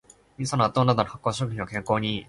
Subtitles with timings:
[0.35, 2.19] みそ、納豆などの発酵食品は健康にいい